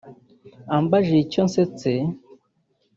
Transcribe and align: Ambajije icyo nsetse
Ambajije 0.77 1.19
icyo 1.25 1.41
nsetse 1.47 1.91